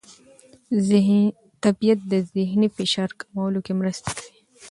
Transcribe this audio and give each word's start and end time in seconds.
طبیعت 1.63 1.99
د 2.11 2.13
ذهني 2.33 2.67
فشار 2.75 3.09
کمولو 3.19 3.59
کې 3.65 3.73
مرسته 3.79 4.09
کوي. 4.17 4.39